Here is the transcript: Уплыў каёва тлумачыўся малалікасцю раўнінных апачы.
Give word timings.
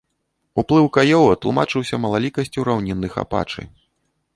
Уплыў 0.61 0.87
каёва 0.97 1.37
тлумачыўся 1.45 1.95
малалікасцю 2.09 2.59
раўнінных 2.71 3.11
апачы. 3.27 3.73